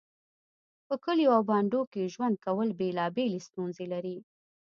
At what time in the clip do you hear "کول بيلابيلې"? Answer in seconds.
2.45-3.39